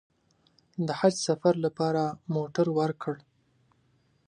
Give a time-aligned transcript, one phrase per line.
[0.87, 2.03] د حج سفر لپاره
[2.35, 3.15] موټر ورکړ.